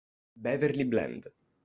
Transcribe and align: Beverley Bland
Beverley 0.35 0.81
Bland 0.89 1.29